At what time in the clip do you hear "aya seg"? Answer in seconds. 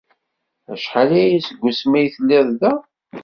1.21-1.57